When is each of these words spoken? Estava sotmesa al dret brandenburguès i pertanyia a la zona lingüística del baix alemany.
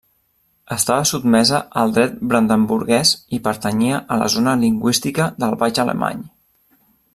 Estava 0.75 1.03
sotmesa 1.09 1.59
al 1.81 1.93
dret 1.97 2.15
brandenburguès 2.31 3.13
i 3.39 3.41
pertanyia 3.49 4.01
a 4.15 4.19
la 4.23 4.33
zona 4.37 4.57
lingüística 4.65 5.31
del 5.45 5.57
baix 5.65 5.85
alemany. 5.85 6.29